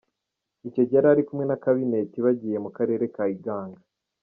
[0.67, 3.81] Icyo gihe yari kumwe na kabineti bagiye mu karere ka Iganga.